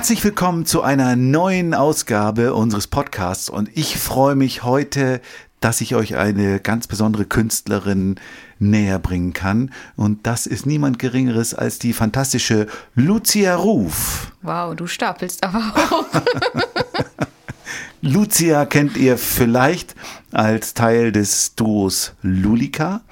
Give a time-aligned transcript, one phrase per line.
[0.00, 5.20] Herzlich willkommen zu einer neuen Ausgabe unseres Podcasts und ich freue mich heute,
[5.60, 8.18] dass ich euch eine ganz besondere Künstlerin
[8.58, 14.32] näher bringen kann und das ist niemand Geringeres als die fantastische Lucia Ruf.
[14.40, 15.58] Wow, du stapelst aber
[15.90, 16.06] auch.
[18.00, 19.94] Lucia kennt ihr vielleicht
[20.32, 23.02] als Teil des Duos Lulika.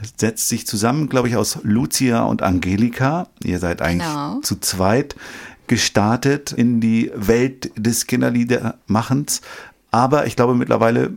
[0.00, 3.28] Es setzt sich zusammen, glaube ich, aus Lucia und Angelika.
[3.42, 4.40] Ihr seid eigentlich Genau.
[4.40, 5.16] zu zweit
[5.66, 9.40] gestartet in die Welt des Kinderliedermachens.
[9.90, 11.12] Aber ich glaube, mittlerweile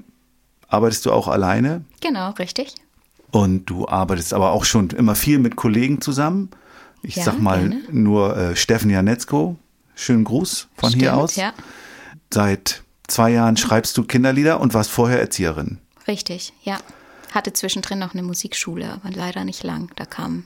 [0.67, 2.75] arbeitest du auch alleine genau, richtig.
[3.31, 6.49] und du arbeitest aber auch schon immer viel mit Kollegen zusammen.
[7.03, 7.81] Ich Ja, sag mal gerne.
[7.91, 9.55] nur äh, Steffen Janetzko.
[9.95, 11.35] Schönen Gruß von hier Stimmt, aus.
[11.35, 11.53] Ja,
[12.33, 15.79] Seit zwei Jahren schreibst du Kinderlieder und warst vorher Erzieherin.
[16.07, 16.77] richtig, ja.
[17.31, 19.91] Hatte zwischendrin noch eine Musikschule, aber leider nicht lang.
[19.95, 20.45] Da kam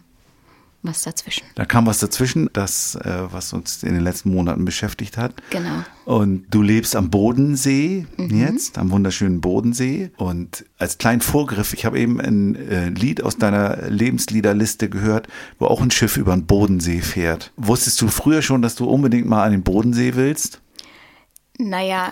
[0.83, 1.43] was dazwischen.
[1.55, 5.33] Da kam was dazwischen, das, äh, was uns in den letzten Monaten beschäftigt hat.
[5.51, 5.83] Genau.
[6.05, 8.39] Und du lebst am Bodensee Mhm.
[8.39, 10.11] jetzt, am wunderschönen Bodensee.
[10.17, 15.27] Und als kleinen Vorgriff, ich habe eben ein äh, Lied aus deiner Lebensliederliste gehört,
[15.59, 17.51] wo auch ein Schiff über den Bodensee fährt.
[17.57, 20.61] Wusstest du früher schon, dass du unbedingt mal an den Bodensee willst?
[21.59, 22.11] Naja,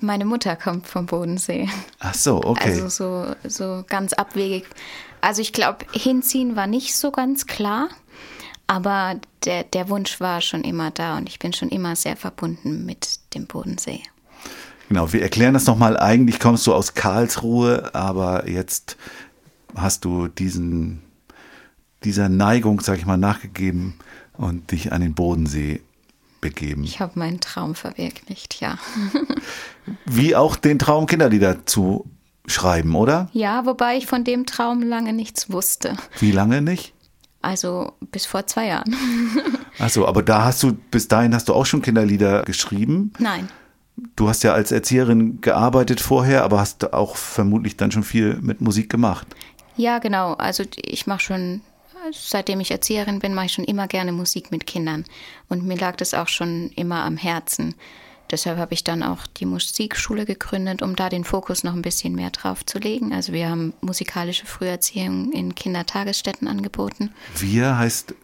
[0.00, 1.68] meine Mutter kommt vom Bodensee.
[2.00, 2.70] Ach so, okay.
[2.70, 4.64] Also so, so ganz abwegig.
[5.20, 7.88] Also ich glaube, hinziehen war nicht so ganz klar,
[8.66, 12.84] aber der, der Wunsch war schon immer da und ich bin schon immer sehr verbunden
[12.84, 14.02] mit dem Bodensee.
[14.88, 15.98] Genau, wir erklären das nochmal.
[15.98, 18.96] Eigentlich kommst du aus Karlsruhe, aber jetzt
[19.74, 21.02] hast du diesen,
[22.04, 23.94] dieser Neigung, sag ich mal, nachgegeben
[24.34, 25.82] und dich an den Bodensee
[26.40, 26.84] begeben.
[26.84, 28.78] Ich habe meinen Traum verwirklicht, ja.
[30.06, 32.08] Wie auch den Traum, Kinderlieder zu
[32.48, 33.28] schreiben, oder?
[33.32, 35.96] Ja, wobei ich von dem Traum lange nichts wusste.
[36.18, 36.94] Wie lange nicht?
[37.40, 38.96] Also bis vor zwei Jahren.
[39.78, 43.12] Achso, aber da hast du, bis dahin hast du auch schon Kinderlieder geschrieben.
[43.18, 43.48] Nein.
[44.16, 48.60] Du hast ja als Erzieherin gearbeitet vorher, aber hast auch vermutlich dann schon viel mit
[48.60, 49.26] Musik gemacht.
[49.76, 50.34] Ja, genau.
[50.34, 51.60] Also ich mache schon,
[52.12, 55.04] seitdem ich Erzieherin bin, mache ich schon immer gerne Musik mit Kindern.
[55.48, 57.74] Und mir lag das auch schon immer am Herzen.
[58.30, 62.14] Deshalb habe ich dann auch die Musikschule gegründet, um da den Fokus noch ein bisschen
[62.14, 63.12] mehr drauf zu legen.
[63.12, 67.10] Also wir haben musikalische Früherziehung in Kindertagesstätten angeboten.
[67.36, 68.14] Wir heißt,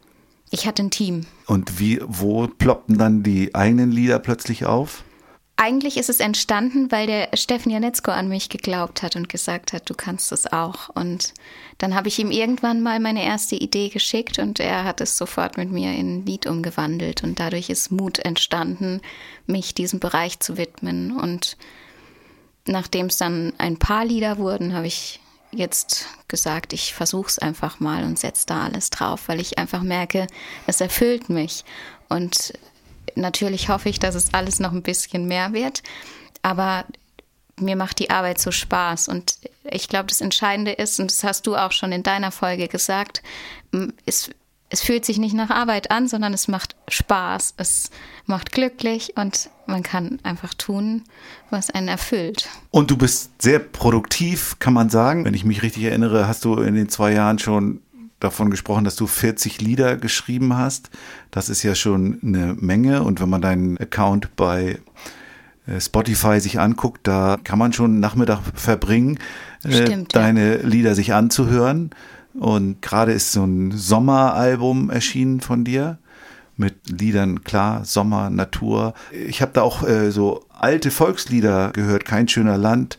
[0.51, 1.23] Ich hatte ein Team.
[1.47, 5.05] und wie, wo ploppten dann die eigenen Lieder plötzlich auf?
[5.57, 9.89] Eigentlich ist es entstanden, weil der Steffen Janetzko an mich geglaubt hat und gesagt hat,
[9.89, 10.89] du kannst es auch.
[10.89, 11.33] Und
[11.79, 15.57] dann habe ich ihm irgendwann mal meine erste Idee geschickt und er hat es sofort
[15.57, 17.23] mit mir in Lied umgewandelt.
[17.23, 19.01] Und dadurch ist Mut entstanden,
[19.47, 21.17] mich diesem Bereich zu widmen.
[21.17, 21.57] Und
[22.67, 25.21] nachdem es dann ein paar Lieder wurden, habe ich
[25.53, 29.83] jetzt gesagt, ich versuche es einfach mal und setze da alles drauf, weil ich einfach
[29.83, 30.27] merke,
[30.67, 31.65] es erfüllt mich.
[32.09, 32.55] Und
[33.15, 35.83] natürlich hoffe ich, dass es alles noch ein bisschen mehr wird,
[36.43, 36.85] aber
[37.61, 41.47] mir macht die Arbeit so Spaß und ich glaube, das Entscheidende ist, und das hast
[41.47, 43.23] du auch schon in deiner Folge gesagt,
[44.07, 44.31] es,
[44.71, 47.91] es fühlt sich nicht nach Arbeit an, sondern es macht Spaß, es
[48.27, 51.05] macht glücklich und man kann einfach tun,
[51.51, 52.49] was einen erfüllt.
[52.71, 55.25] Und du bist sehr produktiv, kann man sagen.
[55.25, 57.81] Wenn ich mich richtig erinnere, hast du in den zwei Jahren schon
[58.25, 60.91] davon gesprochen, dass du 40 Lieder geschrieben hast.
[61.31, 63.03] Das ist ja schon eine Menge.
[63.03, 64.79] Und wenn man deinen Account bei
[65.67, 69.19] äh, Spotify sich anguckt, da kann man schon einen Nachmittag verbringen,
[69.65, 70.21] äh, Stimmt, ja.
[70.21, 71.91] deine Lieder sich anzuhören.
[72.35, 75.99] Und gerade ist so ein Sommeralbum erschienen von dir
[76.57, 78.95] mit Liedern, klar, Sommer, Natur.
[79.13, 82.99] Ich habe da auch äh, so alte Volkslieder gehört, Kein schöner Land.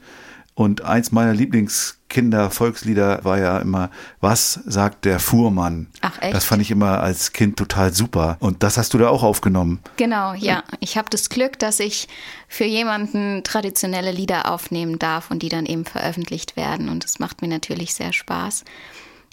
[0.56, 3.92] Und eins meiner Lieblingskinder-Volkslieder war ja immer,
[4.22, 5.88] was sagt der Fuhrmann?
[6.00, 6.34] Ach, echt?
[6.34, 8.38] Das fand ich immer als Kind total super.
[8.40, 9.82] Und das hast du da auch aufgenommen.
[9.98, 10.64] Genau, ja.
[10.80, 12.08] Ich habe das Glück, dass ich
[12.48, 16.88] für jemanden traditionelle Lieder aufnehmen darf und die dann eben veröffentlicht werden.
[16.88, 18.64] Und das macht mir natürlich sehr Spaß.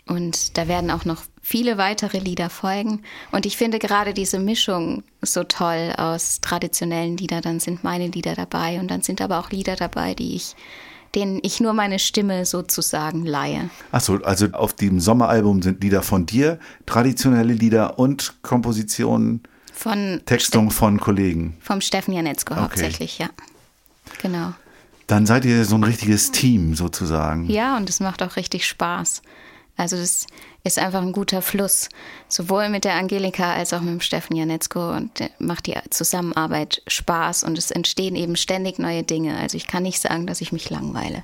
[0.08, 3.02] Und da werden auch noch viele weitere Lieder folgen.
[3.30, 7.42] Und ich finde gerade diese Mischung so toll aus traditionellen Liedern.
[7.42, 10.56] Dann sind meine Lieder dabei und dann sind aber auch Lieder dabei, die ich
[11.14, 13.68] denen ich nur meine Stimme sozusagen leihe.
[13.90, 19.42] Achso, also auf dem Sommeralbum sind Lieder von dir, traditionelle Lieder und Kompositionen,
[19.74, 21.56] Von Textung von Kollegen.
[21.60, 22.62] vom Steffen Janetzko Okay.
[22.62, 23.28] hauptsächlich, ja.
[24.22, 24.52] Genau.
[25.06, 27.48] Dann seid ihr so ein richtiges Team sozusagen.
[27.50, 29.20] Ja, und es macht auch richtig Spaß.
[29.82, 30.28] Also das
[30.62, 31.88] ist einfach ein guter Fluss,
[32.28, 37.42] sowohl mit der Angelika als auch mit dem Steffen Janetzko und macht die Zusammenarbeit Spaß
[37.42, 39.36] und es entstehen eben ständig neue Dinge.
[39.38, 41.22] Also ich kann nicht sagen, dass ich mich langweile.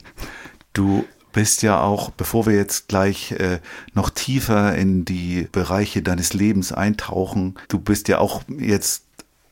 [0.73, 3.61] Du bist ja auch, bevor wir jetzt gleich äh,
[3.95, 9.05] noch tiefer in die Bereiche deines Lebens eintauchen, du bist ja auch jetzt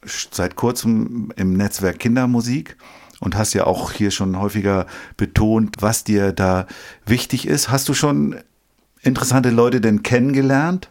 [0.03, 2.77] seit kurzem im Netzwerk Kindermusik
[3.21, 6.67] und hast ja auch hier schon häufiger betont, was dir da
[7.05, 7.71] wichtig ist.
[7.71, 8.41] Hast du schon
[9.07, 10.89] interessante Leute denn kennengelernt?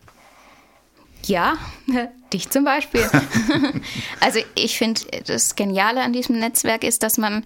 [1.24, 1.56] Ja,
[2.34, 3.02] dich zum Beispiel.
[4.22, 7.44] also ich finde, das Geniale an diesem Netzwerk ist, dass man,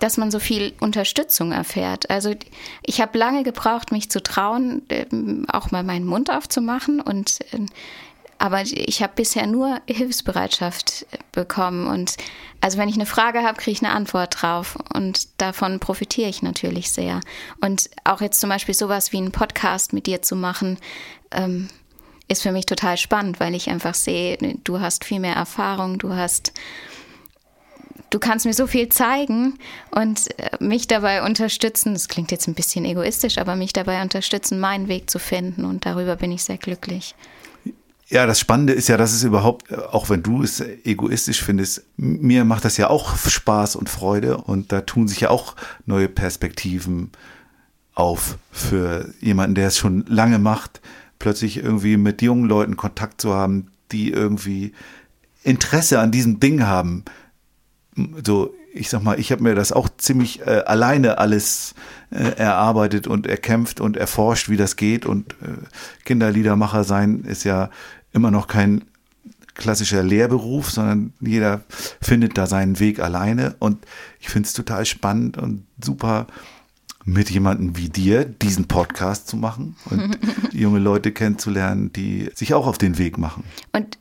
[0.00, 2.10] dass man so viel Unterstützung erfährt.
[2.10, 2.34] Also
[2.82, 7.66] ich habe lange gebraucht, mich zu trauen, ähm, auch mal meinen Mund aufzumachen und ähm,
[8.38, 12.16] aber ich habe bisher nur Hilfsbereitschaft bekommen und
[12.60, 16.42] also wenn ich eine Frage habe, kriege ich eine Antwort drauf und davon profitiere ich
[16.42, 17.20] natürlich sehr.
[17.60, 20.78] Und auch jetzt zum Beispiel sowas wie einen Podcast mit dir zu machen,
[21.32, 21.68] ähm,
[22.28, 26.14] ist für mich total spannend, weil ich einfach sehe, du hast viel mehr Erfahrung, du
[26.14, 26.52] hast,
[28.10, 29.58] du kannst mir so viel zeigen
[29.92, 34.58] und äh, mich dabei unterstützen, das klingt jetzt ein bisschen egoistisch, aber mich dabei unterstützen,
[34.58, 37.14] meinen Weg zu finden und darüber bin ich sehr glücklich.
[38.08, 42.44] Ja, das Spannende ist ja, dass es überhaupt, auch wenn du es egoistisch findest, mir
[42.44, 45.56] macht das ja auch Spaß und Freude und da tun sich ja auch
[45.86, 47.10] neue Perspektiven
[47.94, 50.80] auf für jemanden, der es schon lange macht,
[51.18, 54.72] plötzlich irgendwie mit jungen Leuten Kontakt zu haben, die irgendwie
[55.42, 57.04] Interesse an diesem Ding haben.
[58.24, 63.06] So, ich sag mal, ich habe mir das auch ziemlich äh, alleine alles äh, erarbeitet
[63.06, 65.06] und erkämpft und erforscht, wie das geht.
[65.06, 67.70] Und äh, Kinderliedermacher sein ist ja
[68.12, 68.84] immer noch kein
[69.54, 71.62] klassischer Lehrberuf, sondern jeder
[72.00, 73.56] findet da seinen Weg alleine.
[73.58, 73.84] Und
[74.20, 76.26] ich finde es total spannend und super,
[77.04, 80.18] mit jemandem wie dir diesen Podcast zu machen und
[80.52, 83.44] junge Leute kennenzulernen, die sich auch auf den Weg machen.
[83.72, 83.98] Und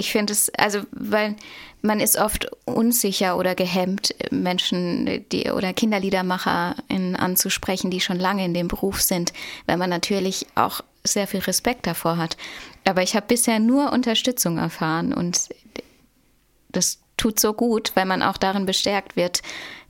[0.00, 1.36] ich finde es, also, weil
[1.82, 8.54] man ist oft unsicher oder gehemmt, Menschen die, oder KinderliedermacherInnen anzusprechen, die schon lange in
[8.54, 9.32] dem Beruf sind,
[9.66, 12.38] weil man natürlich auch sehr viel Respekt davor hat.
[12.84, 15.50] Aber ich habe bisher nur Unterstützung erfahren und
[16.70, 19.42] das tut so gut, weil man auch darin bestärkt wird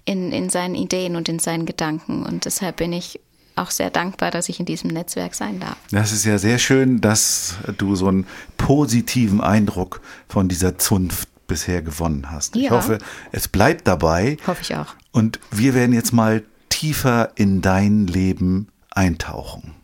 [0.05, 2.25] in, in seinen Ideen und in seinen Gedanken.
[2.25, 3.21] Und deshalb bin ich
[3.61, 5.77] auch sehr dankbar, dass ich in diesem Netzwerk sein darf.
[5.91, 8.27] Das ist ja sehr schön, dass du so einen
[8.57, 12.57] positiven Eindruck von dieser Zunft bisher gewonnen hast.
[12.57, 12.71] Ich Ja.
[12.71, 12.99] hoffe,
[13.33, 14.37] es bleibt dabei.
[14.47, 14.95] Hoffe ich auch.
[15.13, 19.75] Und wir werden jetzt mal tiefer in dein Leben eintauchen.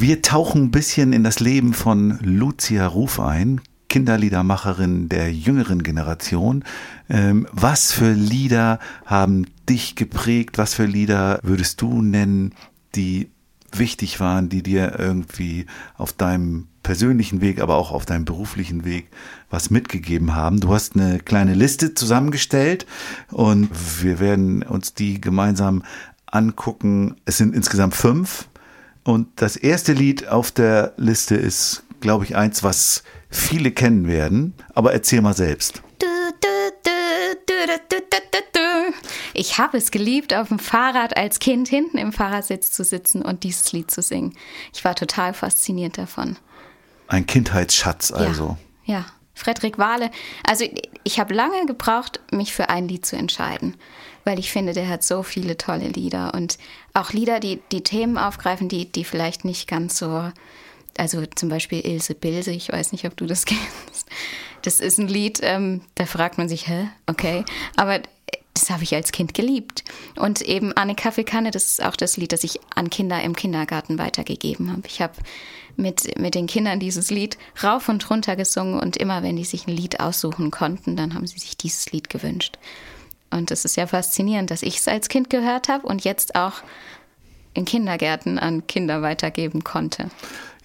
[0.00, 6.64] Wir tauchen ein bisschen in das Leben von Lucia Ruf ein, Kinderliedermacherin der jüngeren Generation.
[7.08, 10.58] Ähm, was für Lieder haben dich geprägt?
[10.58, 12.54] Was für Lieder würdest du nennen,
[12.94, 13.30] die
[13.72, 15.66] wichtig waren, die dir irgendwie
[15.96, 19.08] auf deinem persönlichen Weg, aber auch auf deinem beruflichen Weg
[19.50, 20.60] was mitgegeben haben.
[20.60, 22.86] Du hast eine kleine Liste zusammengestellt
[23.30, 23.68] und
[24.02, 25.82] wir werden uns die gemeinsam
[26.26, 27.16] angucken.
[27.24, 28.48] Es sind insgesamt fünf.
[29.04, 34.54] Und das erste Lied auf der Liste ist, glaube ich, eins, was viele kennen werden.
[34.74, 35.82] Aber erzähl mal selbst.
[39.34, 43.44] Ich habe es geliebt, auf dem Fahrrad als Kind hinten im Fahrersitz zu sitzen und
[43.44, 44.34] dieses Lied zu singen.
[44.74, 46.36] Ich war total fasziniert davon.
[47.06, 48.56] Ein Kindheitsschatz also.
[48.84, 49.06] Ja, ja.
[49.34, 50.10] Frederik Wahle.
[50.42, 50.64] Also
[51.04, 53.76] ich habe lange gebraucht, mich für ein Lied zu entscheiden,
[54.24, 56.58] weil ich finde, der hat so viele tolle Lieder und
[56.92, 60.32] auch Lieder, die die Themen aufgreifen, die, die vielleicht nicht ganz so,
[60.98, 64.08] also zum Beispiel Ilse Bilse, ich weiß nicht, ob du das kennst.
[64.62, 67.44] Das ist ein Lied, ähm, da fragt man sich, hä, okay,
[67.76, 68.00] aber
[68.54, 69.84] das habe ich als Kind geliebt.
[70.16, 73.98] Und eben Anne Kaffeekanne, das ist auch das Lied, das ich an Kinder im Kindergarten
[73.98, 74.82] weitergegeben habe.
[74.86, 75.14] Ich habe
[75.76, 79.66] mit, mit den Kindern dieses Lied rauf und runter gesungen und immer wenn die sich
[79.68, 82.58] ein Lied aussuchen konnten, dann haben sie sich dieses Lied gewünscht.
[83.30, 86.62] Und es ist ja faszinierend, dass ich es als Kind gehört habe und jetzt auch
[87.54, 90.10] in Kindergärten an Kinder weitergeben konnte.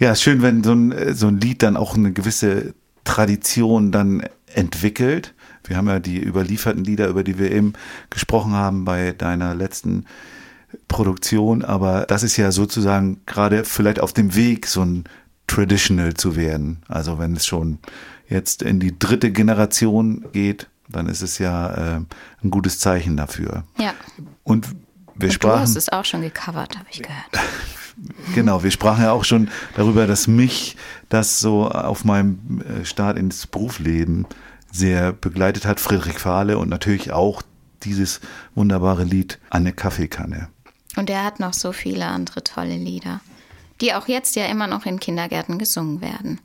[0.03, 2.73] Ja, ist schön, wenn so ein, so ein Lied dann auch eine gewisse
[3.05, 5.33] Tradition dann entwickelt.
[5.63, 7.71] Wir haben ja die überlieferten Lieder, über die wir eben
[8.09, 10.03] gesprochen haben bei deiner letzten
[10.89, 15.05] Produktion, aber das ist ja sozusagen gerade vielleicht auf dem Weg so ein
[15.47, 16.83] traditional zu werden.
[16.89, 17.79] Also wenn es schon
[18.27, 22.01] jetzt in die dritte Generation geht, dann ist es ja äh,
[22.43, 23.63] ein gutes Zeichen dafür.
[23.77, 23.93] Ja.
[24.43, 24.67] Und
[25.15, 25.61] wir Und du sprachen.
[25.61, 27.25] hast es auch schon gecovert, habe ich gehört.
[28.33, 30.75] Genau, wir sprachen ja auch schon darüber, dass mich
[31.09, 34.25] das so auf meinem äh, Start ins Berufsleben
[34.71, 35.79] sehr begleitet hat.
[35.79, 37.43] Friedrich Fahle und natürlich auch
[37.83, 38.19] dieses
[38.55, 40.49] wunderbare Lied Anne Kaffeekanne.
[40.95, 43.21] Und er hat noch so viele andere tolle Lieder,
[43.81, 46.41] die auch jetzt ja immer noch in Kindergärten gesungen werden.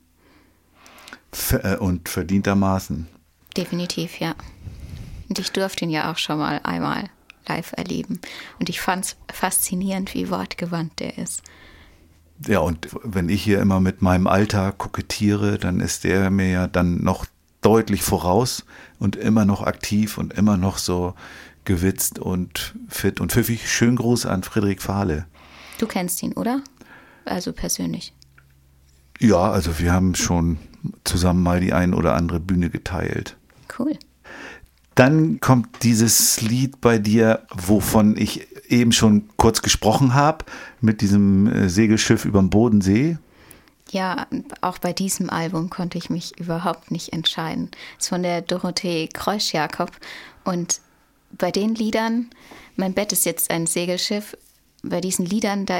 [1.50, 3.06] Äh, und verdientermaßen.
[3.56, 4.34] Definitiv, ja.
[5.28, 7.04] Und ich durfte ihn ja auch schon mal einmal
[7.48, 8.20] live erleben.
[8.58, 11.42] Und ich fand es faszinierend, wie wortgewandt der ist.
[12.46, 16.66] Ja, und wenn ich hier immer mit meinem Alter kokettiere, dann ist der mir ja
[16.66, 17.26] dann noch
[17.60, 18.64] deutlich voraus
[18.98, 21.14] und immer noch aktiv und immer noch so
[21.64, 23.70] gewitzt und fit und pfiffig.
[23.70, 25.26] Schönen Gruß an Friedrich Fahle.
[25.78, 26.62] Du kennst ihn, oder?
[27.24, 28.14] Also persönlich.
[29.18, 30.58] Ja, also wir haben schon
[31.04, 33.36] zusammen mal die ein oder andere Bühne geteilt.
[33.76, 33.98] Cool.
[34.98, 40.44] Dann kommt dieses Lied bei dir, wovon ich eben schon kurz gesprochen habe,
[40.80, 43.16] mit diesem äh, Segelschiff über dem Bodensee.
[43.92, 44.26] Ja,
[44.60, 47.70] auch bei diesem Album konnte ich mich überhaupt nicht entscheiden.
[47.96, 49.92] Es ist von der Dorothee Kreusch-Jakob.
[50.42, 50.80] Und
[51.30, 52.28] bei den Liedern,
[52.74, 54.36] mein Bett ist jetzt ein Segelschiff,
[54.82, 55.78] bei diesen Liedern, da.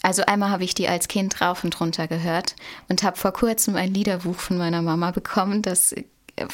[0.00, 2.56] Also einmal habe ich die als Kind rauf und runter gehört
[2.88, 5.94] und habe vor kurzem ein Liederbuch von meiner Mama bekommen, das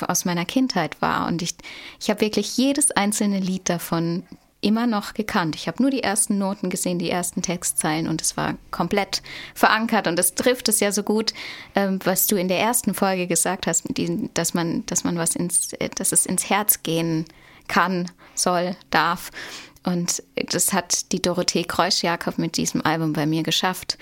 [0.07, 1.27] aus meiner Kindheit war.
[1.27, 1.55] Und ich,
[2.01, 4.25] ich habe wirklich jedes einzelne Lied davon
[4.63, 5.57] immer noch gekannt.
[5.57, 9.23] Ich habe nur die ersten Noten gesehen, die ersten Textzeilen und es war komplett
[9.55, 10.07] verankert.
[10.07, 11.35] Und das trifft es ja so gut,
[11.75, 15.35] ähm, was du in der ersten Folge gesagt hast, diesen, dass man, dass man was
[15.35, 17.25] ins, äh, dass es ins Herz gehen
[17.67, 19.31] kann, soll, darf.
[19.83, 23.99] Und das hat die Dorothee Kreusch-Jakob mit diesem Album bei mir geschafft.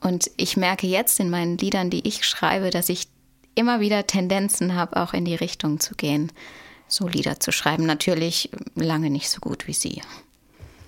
[0.00, 3.06] Und ich merke jetzt in meinen Liedern, die ich schreibe, dass ich
[3.56, 6.30] immer wieder Tendenzen habe, auch in die Richtung zu gehen,
[6.86, 7.84] so Lieder zu schreiben.
[7.84, 10.02] Natürlich lange nicht so gut wie sie.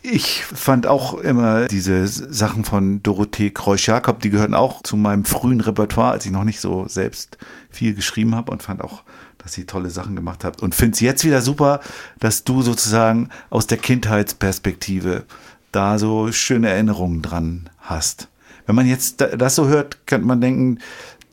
[0.02, 5.60] Ich fand auch immer diese Sachen von Dorothee Kreusch-Jakob, die gehören auch zu meinem frühen
[5.60, 7.36] Repertoire, als ich noch nicht so selbst
[7.68, 9.02] viel geschrieben habe und fand auch,
[9.38, 10.62] dass sie tolle Sachen gemacht habt.
[10.62, 11.80] Und finde es jetzt wieder super,
[12.20, 15.24] dass du sozusagen aus der Kindheitsperspektive
[15.72, 18.28] da so schöne Erinnerungen dran hast.
[18.66, 20.78] Wenn man jetzt das so hört, könnte man denken,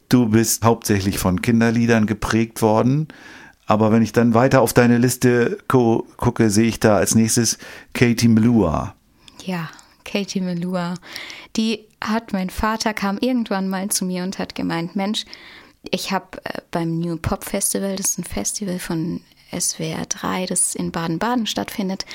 [0.10, 3.08] du bist hauptsächlich von Kinderliedern geprägt worden.
[3.66, 7.58] Aber wenn ich dann weiter auf deine Liste gucke, sehe ich da als nächstes
[7.94, 8.96] Katie Melua.
[9.44, 9.70] Ja,
[10.04, 10.96] Katie Melua.
[11.56, 15.26] Die hat, mein Vater kam irgendwann mal zu mir und hat gemeint, Mensch,
[15.92, 19.22] ich habe äh, beim New Pop Festival, das ist ein Festival von
[19.58, 22.06] SWR 3, das in Baden-Baden stattfindet.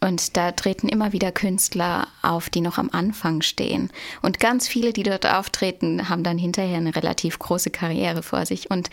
[0.00, 3.90] Und da treten immer wieder Künstler auf, die noch am Anfang stehen.
[4.22, 8.70] Und ganz viele, die dort auftreten, haben dann hinterher eine relativ große Karriere vor sich
[8.70, 8.90] und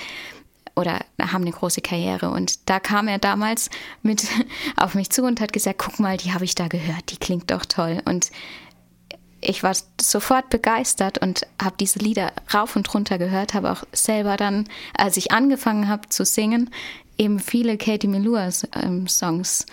[0.75, 2.31] oder haben eine große Karriere.
[2.31, 3.69] Und da kam er damals
[4.01, 4.27] mit
[4.77, 7.51] auf mich zu und hat gesagt, guck mal, die habe ich da gehört, die klingt
[7.51, 8.01] doch toll.
[8.05, 8.31] Und
[9.41, 14.37] ich war sofort begeistert und habe diese Lieder rauf und runter gehört, habe auch selber
[14.37, 16.71] dann, als ich angefangen habe zu singen,
[17.17, 19.65] eben viele Katie Melua ähm, Songs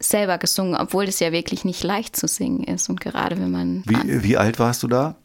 [0.00, 2.88] selber gesungen, obwohl es ja wirklich nicht leicht zu singen ist.
[2.88, 3.82] Und gerade wenn man.
[3.86, 5.16] Wie, wie alt warst du da?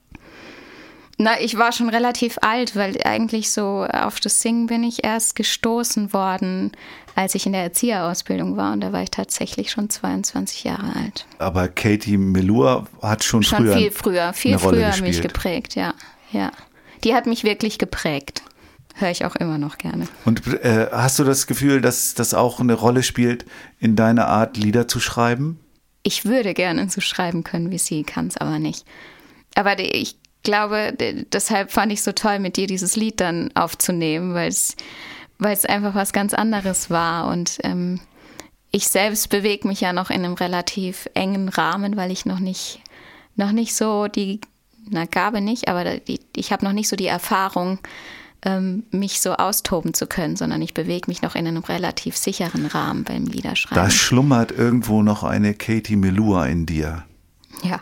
[1.18, 5.38] Na, ich war schon relativ alt, weil eigentlich so auf das Singen bin ich erst
[5.38, 6.74] gestoßen worden,
[7.16, 8.74] als ich in der Erzieherausbildung war.
[8.74, 11.26] Und da war ich tatsächlich schon 22 Jahre alt.
[11.40, 13.78] Aber Katie Melua hat schon, schon früher.
[13.78, 15.94] viel früher, viel früher mich geprägt, ja.
[16.34, 16.52] Ja.
[17.06, 18.44] Die hat mich wirklich geprägt.
[18.98, 20.08] Höre ich auch immer noch gerne.
[20.24, 23.46] Und äh, hast du das Gefühl, dass das auch eine Rolle spielt,
[23.78, 25.60] in deiner Art Lieder zu schreiben?
[26.04, 28.86] Ich würde gerne so schreiben können wie sie, kann es aber nicht.
[29.56, 30.94] Aber ich glaube,
[31.34, 34.78] deshalb fand ich so toll, mit dir dieses Lied dann aufzunehmen, weil es,
[35.40, 37.28] weil es einfach was ganz anderes war.
[37.28, 38.00] Und ähm,
[38.72, 42.80] ich selbst bewege mich ja noch in einem relativ engen Rahmen, weil ich noch nicht,
[43.36, 44.40] noch nicht so die,
[44.90, 47.80] na Gabe nicht, aber die, ich habe noch nicht so die Erfahrung,
[48.92, 53.04] mich so austoben zu können, sondern ich bewege mich noch in einem relativ sicheren Rahmen
[53.04, 53.84] beim Liederschreiben.
[53.84, 57.04] Da schlummert irgendwo noch eine Katie Melua in dir.
[57.64, 57.80] Ja,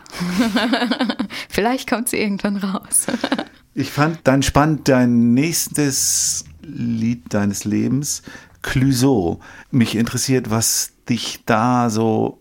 [1.48, 3.06] vielleicht kommt sie irgendwann raus.
[3.74, 8.22] ich fand dann spannend dein nächstes Lied deines Lebens,
[8.62, 9.40] Clouseau.
[9.70, 12.40] Mich interessiert, was dich da so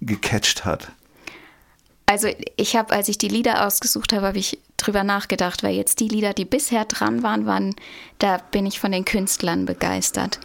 [0.00, 0.90] gecatcht hat.
[2.06, 6.00] Also ich habe, als ich die Lieder ausgesucht habe, habe ich drüber nachgedacht, weil jetzt
[6.00, 7.74] die Lieder, die bisher dran waren, waren,
[8.18, 10.40] da bin ich von den Künstlern begeistert.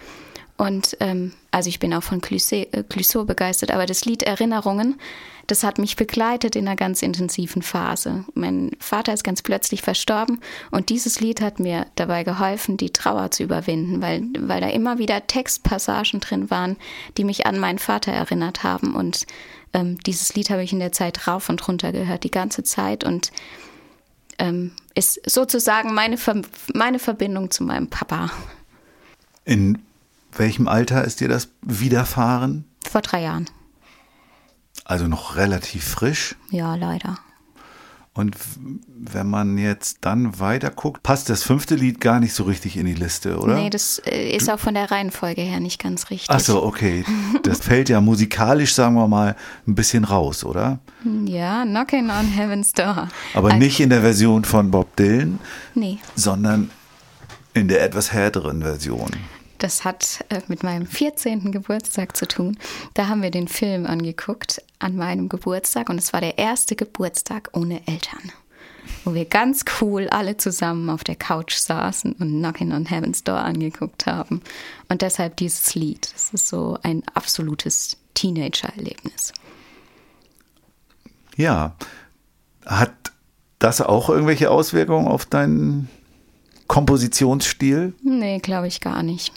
[0.58, 2.84] Und ähm, also ich bin auch von Clusset, äh,
[3.26, 5.00] begeistert, aber das Lied Erinnerungen,
[5.46, 8.26] das hat mich begleitet in einer ganz intensiven Phase.
[8.34, 10.42] Mein Vater ist ganz plötzlich verstorben
[10.72, 14.98] und dieses Lied hat mir dabei geholfen, die Trauer zu überwinden, weil, weil da immer
[14.98, 16.76] wieder Textpassagen drin waren,
[17.18, 18.96] die mich an meinen Vater erinnert haben.
[18.96, 19.26] Und
[19.74, 23.04] ähm, dieses Lied habe ich in der Zeit rauf und runter gehört, die ganze Zeit.
[23.04, 23.32] Und
[24.40, 26.42] ähm, ist sozusagen meine, Ver
[26.74, 28.32] meine Verbindung zu meinem Papa.
[29.46, 29.82] In
[30.34, 32.66] welchem Alter ist dir das widerfahren?
[32.90, 33.50] Vor drei Jahren.
[34.86, 36.36] Also noch relativ frisch.
[36.50, 37.20] Ja, leider.
[38.18, 38.36] Und
[39.00, 42.88] wenn man jetzt dann weiter guckt, passt das fünfte Lied gar nicht so richtig in
[42.88, 43.54] die Liste, oder?
[43.56, 46.30] Nee, das äh, ist auch von der Reihenfolge her nicht ganz richtig.
[46.32, 47.06] Ach so, okay.
[47.44, 49.36] Das fällt ja musikalisch, sagen wir mal,
[49.68, 50.80] ein bisschen raus, oder?
[51.26, 53.08] Ja, Knocking on Heaven's Door.
[53.36, 55.38] Aber Also- nicht in der Version von Bob Dylan,
[55.76, 56.72] Nee, sondern
[57.54, 59.12] in der etwas härteren Version.
[59.58, 61.52] Das hat äh, mit meinem 14.
[61.52, 62.58] Geburtstag zu tun.
[62.94, 67.50] Da haben wir den Film angeguckt an meinem Geburtstag und es war der erste Geburtstag
[67.54, 68.32] ohne Eltern.
[69.04, 73.40] Wo wir ganz cool alle zusammen auf der Couch saßen und Knocking on Heaven's Door
[73.40, 74.42] angeguckt haben.
[74.88, 76.10] Und deshalb dieses Lied.
[76.14, 79.34] Das ist so ein absolutes Teenager-Erlebnis.
[81.36, 81.76] Ja.
[82.66, 82.94] Hat
[83.60, 85.90] das auch irgendwelche Auswirkungen auf deinen
[86.68, 87.94] Kompositionsstil?
[88.04, 89.34] Nee, glaube ich gar nicht.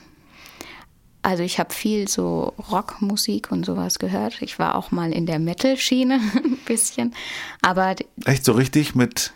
[1.23, 4.41] Also ich habe viel so Rockmusik und sowas gehört.
[4.41, 7.15] Ich war auch mal in der Metal-Schiene ein bisschen.
[7.63, 9.33] Aber Echt so richtig mit,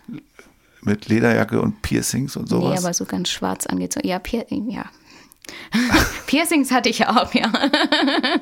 [0.83, 2.85] mit Lederjacke und Piercings und nee, sowas?
[2.85, 4.09] aber so ganz schwarz angezogen.
[4.09, 4.87] Ja, Pier ja.
[6.27, 7.53] Piercings hatte ich auch, ja.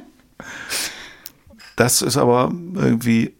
[1.77, 3.35] das ist aber irgendwie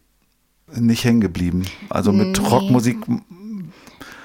[0.75, 1.65] nicht hängen geblieben.
[1.91, 2.49] Also mit Nee.
[2.49, 2.97] Rockmusik,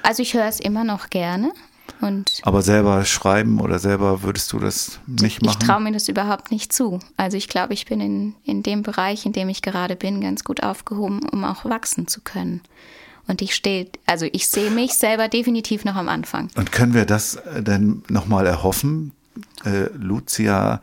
[0.02, 1.52] Also ich höre es immer noch gerne.
[2.02, 5.60] Und aber selber schreiben oder selber würdest du das nicht ich machen?
[5.60, 7.00] traue mir das überhaupt nicht zu.
[7.18, 10.44] Also ich glaube, ich bin in, in dem Bereich, in dem ich gerade bin, ganz
[10.44, 12.62] gut aufgehoben, um auch wachsen zu können.
[13.28, 16.50] Und ich stehe, also ich sehe mich selber definitiv noch am Anfang.
[16.56, 19.12] Und können wir das äh, denn nochmal erhoffen?
[19.66, 20.82] Äh, Lucia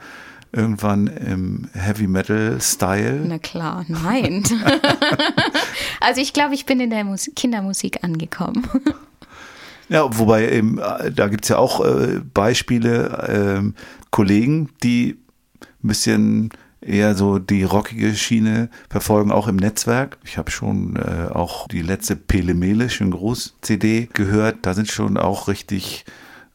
[0.52, 3.24] irgendwann im Heavy Metal Style?
[3.26, 4.44] Na klar, nein.
[6.00, 8.68] also ich glaube, ich bin in der Mus Kindermusik angekommen.
[9.88, 13.74] Ja, wobei eben, äh, da gibt's ja auch äh, Beispiele, ähm,
[14.10, 15.18] Kollegen, die
[15.82, 20.18] ein bisschen eher so die rockige Schiene verfolgen, auch im Netzwerk.
[20.24, 24.58] Ich habe schon äh, auch die letzte Pele Mele, schön groß CD gehört.
[24.62, 26.04] Da sind schon auch richtig,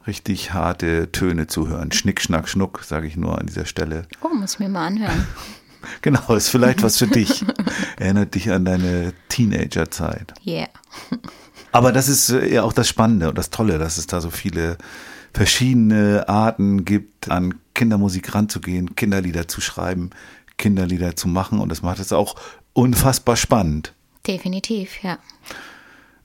[0.08, 1.92] richtig harte Töne zu hören.
[1.92, 4.04] Schnick, schnack, schnuck, sage ich nur an dieser Stelle.
[4.22, 5.28] Oh, muss ich mir mal anhören.
[6.02, 7.46] Genau, ist vielleicht was für dich.
[7.98, 10.34] Erinnert dich an deine Teenagerzeit.
[10.46, 10.68] Yeah.
[11.72, 14.30] Aber das ist äh, ja auch das Spannende und das Tolle, dass es da so
[14.30, 14.78] viele
[15.34, 20.10] verschiedene Arten gibt, an Kindermusik ranzugehen, Kinderlieder zu schreiben,
[20.58, 22.36] Kinderlieder zu machen und das macht es auch
[22.74, 23.94] unfassbar spannend.
[24.28, 25.18] Definitiv, ja.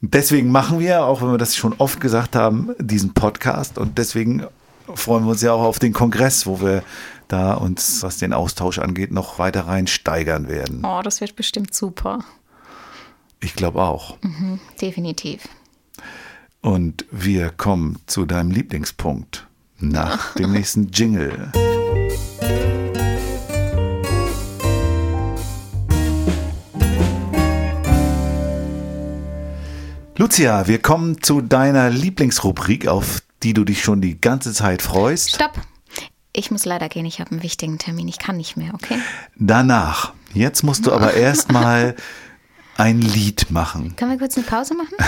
[0.00, 4.46] Deswegen machen wir, auch wenn wir das schon oft gesagt haben, diesen Podcast und deswegen
[4.94, 6.82] freuen wir uns ja auch auf den Kongress, wo wir
[7.28, 10.84] da uns, was den Austausch angeht, noch weiter rein steigern werden.
[10.84, 12.24] Oh, das wird bestimmt super.
[13.44, 14.16] Ich glaube auch.
[14.80, 15.46] Definitiv.
[16.62, 19.46] Und wir kommen zu deinem Lieblingspunkt
[19.78, 21.52] nach dem nächsten Jingle.
[30.16, 35.34] Lucia, wir kommen zu deiner Lieblingsrubrik, auf die du dich schon die ganze Zeit freust.
[35.34, 35.60] Stopp.
[36.32, 38.08] Ich muss leider gehen, ich habe einen wichtigen Termin.
[38.08, 38.98] Ich kann nicht mehr, okay?
[39.36, 40.14] Danach.
[40.32, 41.94] Jetzt musst du aber erstmal
[42.76, 43.94] ein Lied machen.
[43.96, 44.94] Können wir kurz eine Pause machen?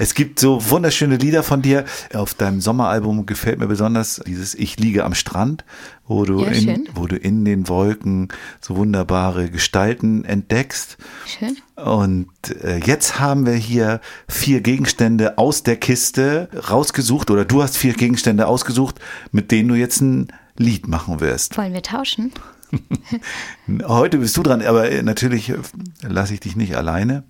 [0.00, 1.84] Es gibt so wunderschöne Lieder von dir.
[2.14, 5.64] Auf deinem Sommeralbum gefällt mir besonders dieses Ich liege am Strand,
[6.06, 8.28] wo du, Ja, in, wo du in den Wolken
[8.60, 10.98] so wunderbare Gestalten entdeckst.
[11.26, 11.56] Schön.
[11.74, 12.28] Und
[12.62, 17.94] äh, jetzt haben wir hier vier Gegenstände aus der Kiste rausgesucht oder du hast vier
[17.94, 19.00] Gegenstände ausgesucht,
[19.32, 21.58] mit denen du jetzt ein Lied machen wirst.
[21.58, 22.32] Wollen wir tauschen?
[23.86, 25.56] Heute bist du dran, aber äh, natürlich äh,
[26.02, 27.24] lasse ich dich nicht alleine.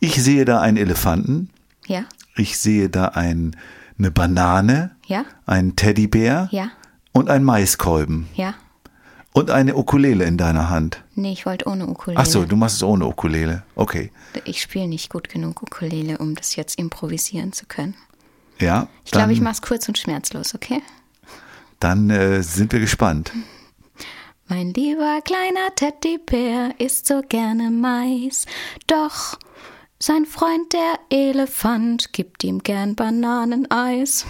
[0.00, 1.50] Ich sehe da einen Elefanten.
[1.86, 2.04] Ja?
[2.36, 3.56] Ich sehe da ein,
[3.98, 5.24] eine Banane, Ja?
[5.46, 6.70] einen Teddybär Ja?
[7.12, 8.54] und einen Maiskolben Ja?
[9.32, 11.02] und eine Ukulele in deiner Hand.
[11.14, 12.20] Nee, ich wollte ohne Ukulele.
[12.20, 13.62] Ach so, du machst es ohne Ukulele.
[13.74, 14.10] Okay.
[14.44, 17.94] Ich spiele nicht gut genug Ukulele, um das jetzt improvisieren zu können.
[18.58, 18.88] Ja.
[19.04, 20.82] Ich glaube, ich mache es kurz und schmerzlos, okay?
[21.80, 23.32] Dann äh, sind wir gespannt.
[24.48, 28.46] Mein lieber kleiner Teddybär isst so gerne Mais,
[28.86, 29.38] doch
[29.98, 34.26] sein Freund der Elefant gibt ihm gern Bananeneis.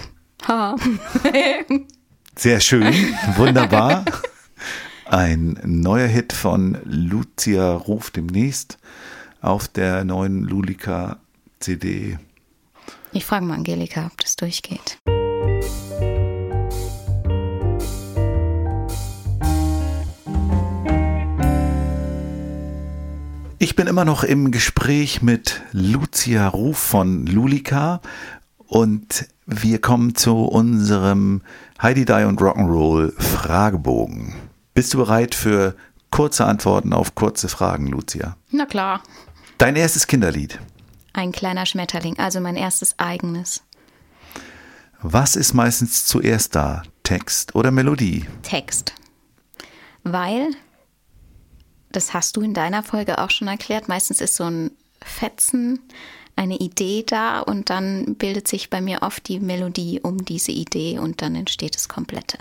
[0.46, 0.76] Ha.
[2.36, 2.92] Sehr schön,
[3.36, 4.04] wunderbar.
[5.06, 8.78] Ein neuer Hit von Lucia Ruf demnächst
[9.40, 11.20] auf der neuen Lulika
[11.60, 12.18] CD.
[13.12, 14.98] Ich frage mal Angelika, ob das durchgeht.
[23.82, 28.00] Bin immer noch im Gespräch mit Lucia Ruf von Lulika
[28.58, 31.42] und wir kommen zu unserem
[31.82, 34.34] Heidi Die und Rock'n'Roll Fragebogen.
[34.72, 35.74] Bist du bereit für
[36.12, 38.36] kurze Antworten auf kurze Fragen, Lucia?
[38.52, 39.02] Na klar.
[39.58, 40.60] Dein erstes Kinderlied.
[41.12, 43.64] Ein kleiner Schmetterling, also mein erstes eigenes.
[45.00, 46.84] Was ist meistens zuerst da?
[47.02, 48.26] Text oder Melodie?
[48.42, 48.94] Text.
[50.04, 50.50] Weil
[51.92, 53.88] das hast du in deiner Folge auch schon erklärt.
[53.88, 55.80] Meistens ist so ein Fetzen,
[56.36, 60.98] eine Idee da und dann bildet sich bei mir oft die Melodie um diese Idee
[60.98, 62.38] und dann entsteht das Komplette.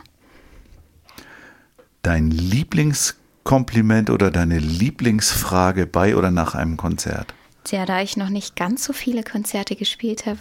[2.01, 7.33] Dein Lieblingskompliment oder deine Lieblingsfrage bei oder nach einem Konzert?
[7.63, 10.39] Tja, da ich noch nicht ganz so viele Konzerte gespielt habe,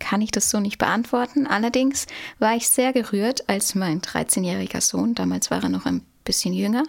[0.00, 1.46] kann ich das so nicht beantworten.
[1.46, 2.06] Allerdings
[2.40, 6.84] war ich sehr gerührt, als mein 13-jähriger Sohn, damals war er noch ein bisschen jünger,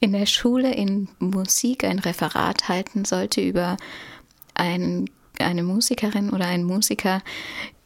[0.00, 3.76] in der Schule in Musik ein Referat halten sollte über
[4.54, 7.22] ein, eine Musikerin oder einen Musiker,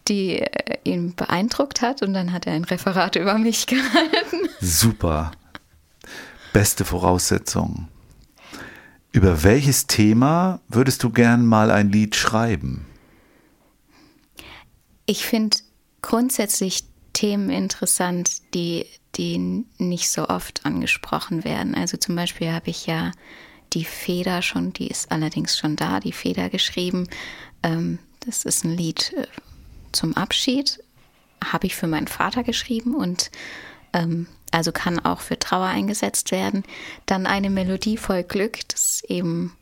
[0.09, 2.03] die äh, ihn beeindruckt hat.
[2.03, 4.49] Und dann hat er ein Referat über mich gehalten.
[4.61, 5.33] Super.
[6.53, 7.89] Beste Voraussetzung.
[9.13, 12.87] Über welches Thema würdest du gern mal ein Lied schreiben?
[15.07, 15.57] Ich finde
[16.03, 16.85] grundsätzlich
[17.19, 21.75] Themen interessant, die die nicht so oft angesprochen werden.
[21.75, 23.11] Also zum Beispiel habe ich ja
[23.73, 27.09] die Feder schon, die ist allerdings schon da, die Feder geschrieben.
[27.65, 29.27] Ähm, das ist ein Lied äh,
[29.91, 30.79] zum Abschied,
[31.45, 33.33] habe ich für meinen Vater geschrieben und
[33.93, 36.63] ähm, also kann auch für Trauer eingesetzt werden.
[37.07, 39.53] Dann eine Melodie voll Glück, das eben,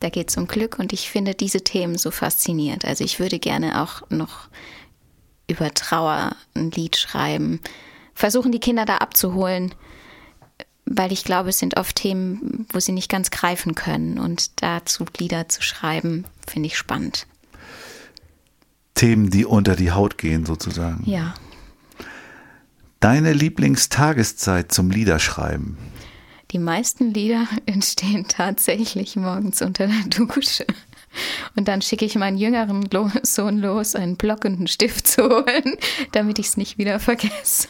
[0.00, 2.84] da geht es um Glück und ich finde diese Themen so faszinierend.
[2.84, 4.48] Also ich würde gerne auch noch
[5.48, 7.60] über Trauer ein Lied schreiben,
[8.14, 9.74] versuchen, die Kinder da abzuholen,
[10.86, 14.18] weil ich glaube, es sind oft Themen, wo sie nicht ganz greifen können.
[14.18, 17.26] Und dazu Lieder zu schreiben, finde ich spannend.
[18.94, 21.02] Themen, die unter die Haut gehen, sozusagen.
[21.08, 21.34] Ja.
[23.00, 25.76] Deine Lieblingstageszeit zum Liederschreiben?
[26.52, 30.66] Die meisten Lieder entstehen tatsächlich morgens unter der Dusche.
[31.56, 32.88] Und dann schicke ich meinen jüngeren
[33.22, 35.76] Sohn los, einen Block und einen Stift zu holen,
[36.12, 37.68] damit ich es nicht wieder vergesse.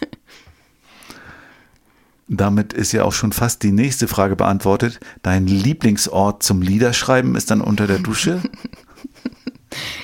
[2.28, 4.98] Damit ist ja auch schon fast die nächste Frage beantwortet.
[5.22, 8.42] Dein Lieblingsort zum Liederschreiben ist dann unter der Dusche?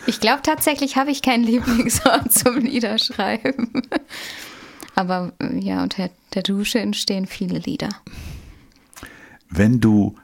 [0.06, 3.82] Ich glaube tatsächlich habe ich keinen Lieblingsort zum Liederschreiben.
[4.94, 7.88] Aber ja, unter der Dusche entstehen viele Lieder.
[9.48, 10.16] Wenn du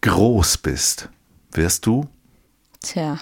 [0.00, 1.08] groß bist,
[1.52, 2.06] wirst du
[2.84, 3.18] Tja,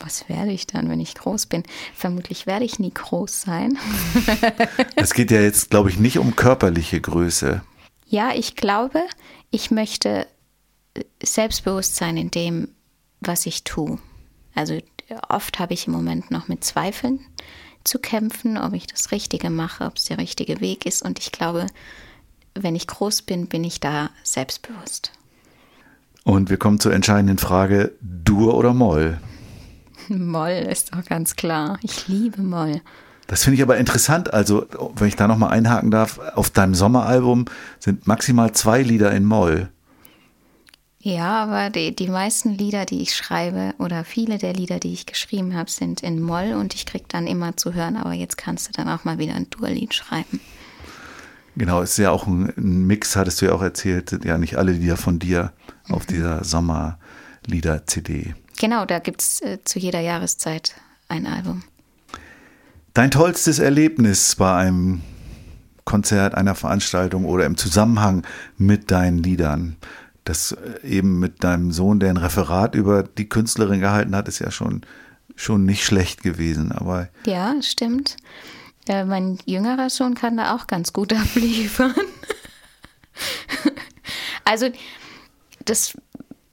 [0.00, 1.62] was werde ich dann, wenn ich groß bin?
[1.94, 3.78] Vermutlich werde ich nie groß sein.
[4.96, 7.62] es geht ja jetzt, glaube ich, nicht um körperliche Größe.
[8.06, 9.02] Ja, ich glaube,
[9.50, 10.26] ich möchte
[11.22, 12.68] selbstbewusst sein in dem,
[13.20, 13.98] was ich tue.
[14.54, 14.78] Also
[15.28, 17.20] oft habe ich im Moment noch mit Zweifeln
[17.84, 21.02] zu kämpfen, ob ich das Richtige mache, ob es der richtige Weg ist.
[21.02, 21.66] Und ich glaube,
[22.54, 25.12] wenn ich groß bin, bin ich da selbstbewusst.
[26.28, 29.18] Und wir kommen zur entscheidenden Frage, Dur oder Moll?
[30.10, 31.78] Moll ist doch ganz klar.
[31.80, 32.82] Ich liebe Moll.
[33.28, 34.34] Das finde ich aber interessant.
[34.34, 37.46] Also, wenn ich da nochmal einhaken darf, auf deinem Sommeralbum
[37.78, 39.70] sind maximal zwei Lieder in Moll.
[40.98, 45.06] Ja, aber die, die meisten Lieder, die ich schreibe, oder viele der Lieder, die ich
[45.06, 48.68] geschrieben habe, sind in Moll und ich kriege dann immer zu hören, aber jetzt kannst
[48.68, 50.40] du dann auch mal wieder ein Durlied schreiben.
[51.58, 54.70] Genau, ist ja auch ein, ein Mix, hattest du ja auch erzählt, ja nicht alle
[54.70, 55.52] Lieder von dir
[55.88, 58.34] auf dieser Sommerlieder-CD.
[58.58, 60.76] Genau, da gibt es äh, zu jeder Jahreszeit
[61.08, 61.64] ein Album.
[62.94, 65.02] Dein tollstes Erlebnis bei einem
[65.84, 68.24] Konzert, einer Veranstaltung oder im Zusammenhang
[68.56, 69.76] mit deinen Liedern?
[70.22, 74.38] Das äh, eben mit deinem Sohn, der ein Referat über die Künstlerin gehalten hat, ist
[74.38, 74.82] ja schon,
[75.34, 76.70] schon nicht schlecht gewesen.
[76.70, 78.16] Aber ja, stimmt.
[78.88, 81.94] Ja, mein jüngerer Sohn kann da auch ganz gut abliefern.
[84.44, 84.70] also
[85.64, 85.96] das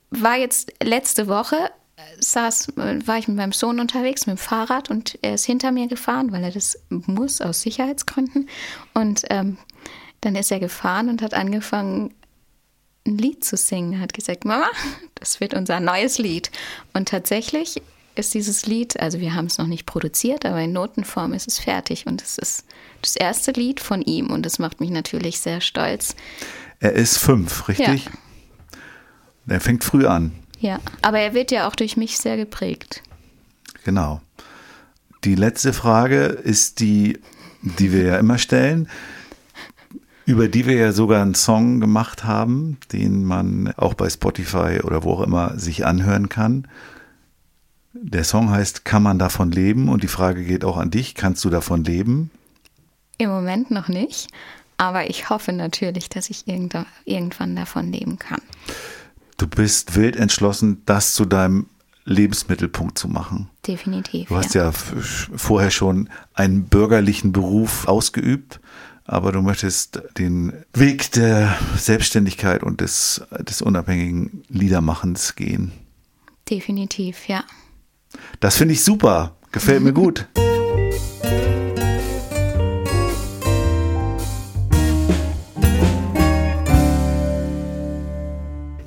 [0.09, 1.71] war jetzt letzte Woche,
[2.19, 5.87] saß, war ich mit meinem Sohn unterwegs mit dem Fahrrad und er ist hinter mir
[5.87, 8.49] gefahren, weil er das muss aus Sicherheitsgründen.
[8.93, 9.57] Und ähm,
[10.21, 12.13] dann ist er gefahren und hat angefangen,
[13.07, 13.93] ein Lied zu singen.
[13.93, 14.67] Er hat gesagt, Mama,
[15.15, 16.51] das wird unser neues Lied.
[16.93, 17.81] Und tatsächlich
[18.15, 21.59] ist dieses Lied, also wir haben es noch nicht produziert, aber in Notenform ist es
[21.59, 22.65] fertig und es ist
[23.01, 26.15] das erste Lied von ihm und das macht mich natürlich sehr stolz.
[26.79, 28.05] Er ist fünf, richtig?
[28.05, 28.11] Ja.
[29.47, 30.31] Er fängt früh an.
[30.59, 33.03] Ja, aber er wird ja auch durch mich sehr geprägt.
[33.83, 34.21] Genau.
[35.23, 37.19] Die letzte Frage ist die,
[37.61, 38.89] die wir ja immer stellen,
[40.25, 45.03] über die wir ja sogar einen Song gemacht haben, den man auch bei Spotify oder
[45.03, 46.67] wo auch immer sich anhören kann.
[48.01, 49.87] Der Song heißt Kann man davon leben?
[49.87, 52.29] Und die Frage geht auch an dich, kannst du davon leben?
[53.17, 54.27] Im Moment noch nicht,
[54.75, 58.41] aber ich hoffe natürlich, dass ich irgendwann davon leben kann.
[59.37, 61.67] Du bist wild entschlossen, das zu deinem
[62.03, 63.49] Lebensmittelpunkt zu machen.
[63.65, 64.27] Definitiv.
[64.27, 68.59] Du hast ja, ja vorher schon einen bürgerlichen Beruf ausgeübt,
[69.05, 75.71] aber du möchtest den Weg der Selbstständigkeit und des, des unabhängigen Liedermachens gehen.
[76.49, 77.43] Definitiv, ja.
[78.39, 79.35] Das finde ich super.
[79.51, 80.27] Gefällt mir gut.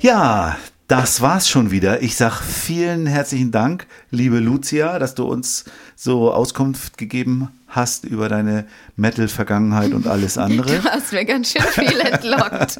[0.01, 0.55] Ja,
[0.89, 2.01] das war's schon wieder.
[2.01, 8.27] Ich sag vielen herzlichen Dank, liebe Lucia, dass du uns so Auskunft gegeben hast über
[8.27, 10.79] deine Metal-Vergangenheit und alles andere.
[10.79, 12.79] Du hast mir ganz schön viel entlockt.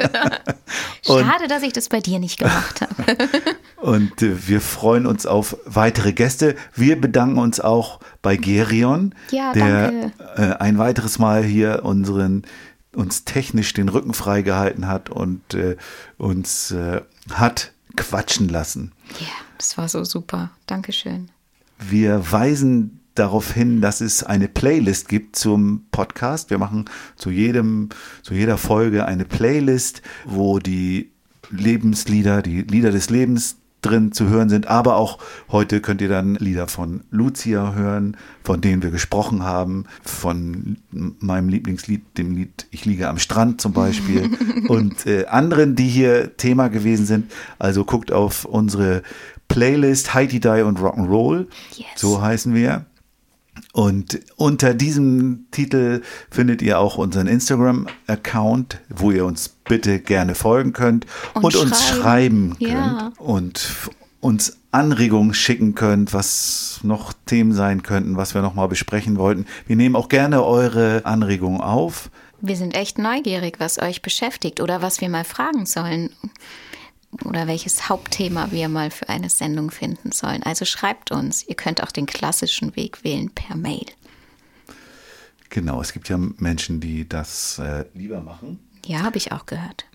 [1.05, 3.17] Schade, dass ich das bei dir nicht gemacht habe.
[3.75, 6.55] und äh, wir freuen uns auf weitere Gäste.
[6.73, 12.41] Wir bedanken uns auch bei Gerion, ja, der äh, ein weiteres Mal hier unseren
[12.95, 15.77] uns technisch den Rücken freigehalten hat und äh,
[16.17, 18.91] uns äh, hat quatschen lassen.
[19.19, 20.51] Ja, das war so super.
[20.67, 21.29] Dankeschön.
[21.79, 26.49] Wir weisen darauf hin, dass es eine Playlist gibt zum Podcast.
[26.49, 27.89] Wir machen zu jedem,
[28.21, 31.11] zu jeder Folge eine Playlist, wo die
[31.49, 34.67] Lebenslieder, die Lieder des Lebens drin zu hören sind.
[34.67, 39.85] Aber auch heute könnt ihr dann Lieder von Lucia hören, von denen wir gesprochen haben,
[40.01, 44.29] von meinem Lieblingslied, dem Lied Ich liege am Strand zum Beispiel
[44.67, 47.31] und äh, anderen, die hier Thema gewesen sind.
[47.57, 49.03] Also guckt auf unsere
[49.47, 51.47] Playlist Heidi Die und Rock'n'Roll.
[51.75, 51.87] Yes.
[51.95, 52.85] So heißen wir.
[53.73, 60.73] Und unter diesem Titel findet ihr auch unseren Instagram-Account, wo ihr uns bitte gerne folgen
[60.73, 63.11] könnt und, und uns schreiben könnt ja.
[63.17, 63.69] und
[64.21, 69.45] uns Anregungen schicken könnt, was noch Themen sein könnten, was wir noch mal besprechen wollten.
[69.65, 72.09] Wir nehmen auch gerne eure Anregungen auf.
[72.41, 76.09] Wir sind echt neugierig, was euch beschäftigt oder was wir mal fragen sollen
[77.25, 80.43] oder welches Hauptthema wir mal für eine Sendung finden sollen.
[80.43, 81.43] Also schreibt uns.
[81.47, 83.85] Ihr könnt auch den klassischen Weg wählen per Mail.
[85.49, 88.59] Genau, es gibt ja Menschen, die das äh, lieber machen.
[88.85, 89.85] Ja, habe ich auch gehört.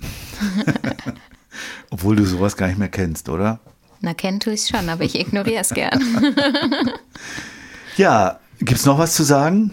[1.91, 3.61] Obwohl du sowas gar nicht mehr kennst, oder?
[4.01, 6.35] Na, kennt tue ich es schon, aber ich ignoriere es gern.
[7.97, 9.71] ja, gibt es noch was zu sagen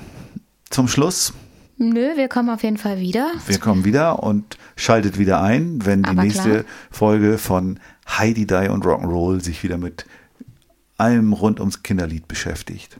[0.69, 1.33] zum Schluss?
[1.81, 3.31] Nö, wir kommen auf jeden Fall wieder.
[3.47, 6.63] Wir kommen wieder und schaltet wieder ein, wenn die Aber nächste klar.
[6.91, 10.05] Folge von Heidi Die und Rock'n'Roll sich wieder mit
[10.97, 12.99] allem rund ums Kinderlied beschäftigt.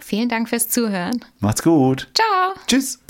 [0.00, 1.24] Vielen Dank fürs Zuhören.
[1.40, 2.10] Macht's gut.
[2.14, 2.54] Ciao.
[2.68, 3.00] Tschüss.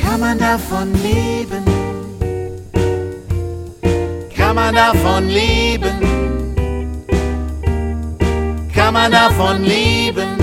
[0.00, 1.64] Kann man davon leben?
[4.34, 6.01] Kann man davon leben?
[8.92, 10.36] Kann man davon leben?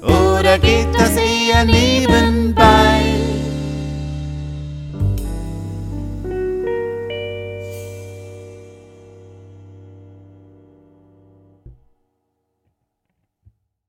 [0.00, 2.63] Oder geht das eher nebenbei?